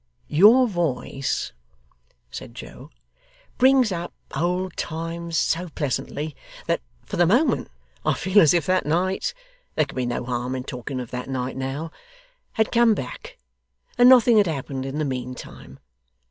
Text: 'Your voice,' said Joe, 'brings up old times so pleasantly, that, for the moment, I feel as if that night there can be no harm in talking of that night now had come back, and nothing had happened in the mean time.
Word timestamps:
'Your 0.27 0.65
voice,' 0.67 1.51
said 2.31 2.55
Joe, 2.55 2.89
'brings 3.59 3.91
up 3.91 4.11
old 4.35 4.75
times 4.75 5.37
so 5.37 5.69
pleasantly, 5.69 6.35
that, 6.65 6.81
for 7.05 7.17
the 7.17 7.27
moment, 7.27 7.69
I 8.03 8.15
feel 8.15 8.41
as 8.41 8.55
if 8.55 8.65
that 8.65 8.87
night 8.87 9.35
there 9.75 9.85
can 9.85 9.95
be 9.95 10.07
no 10.07 10.23
harm 10.25 10.55
in 10.55 10.63
talking 10.63 10.99
of 10.99 11.11
that 11.11 11.29
night 11.29 11.55
now 11.55 11.91
had 12.53 12.71
come 12.71 12.95
back, 12.95 13.37
and 13.95 14.09
nothing 14.09 14.37
had 14.37 14.47
happened 14.47 14.87
in 14.87 14.97
the 14.97 15.05
mean 15.05 15.35
time. 15.35 15.77